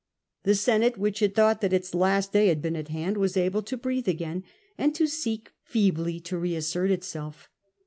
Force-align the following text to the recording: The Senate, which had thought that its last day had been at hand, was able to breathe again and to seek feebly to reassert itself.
The 0.41 0.55
Senate, 0.55 0.97
which 0.97 1.19
had 1.19 1.35
thought 1.35 1.61
that 1.61 1.71
its 1.73 1.93
last 1.93 2.33
day 2.33 2.47
had 2.47 2.59
been 2.59 2.75
at 2.75 2.87
hand, 2.87 3.17
was 3.17 3.37
able 3.37 3.61
to 3.61 3.77
breathe 3.77 4.07
again 4.07 4.43
and 4.75 4.95
to 4.95 5.05
seek 5.05 5.51
feebly 5.63 6.19
to 6.21 6.39
reassert 6.39 6.89
itself. 6.89 7.47